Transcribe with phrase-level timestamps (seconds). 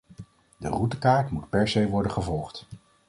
[0.57, 2.65] De routekaart moet per se worden gevolgd.